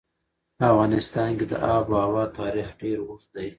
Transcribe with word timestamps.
په 0.57 0.63
افغانستان 0.71 1.29
کې 1.37 1.45
د 1.51 1.53
آب 1.75 1.85
وهوا 1.93 2.23
تاریخ 2.39 2.67
ډېر 2.81 2.97
اوږد 3.01 3.29
دی. 3.35 3.49